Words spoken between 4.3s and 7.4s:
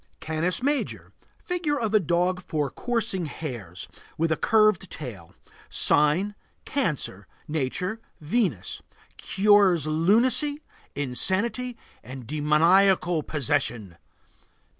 a curved tail. Sign: Cancer.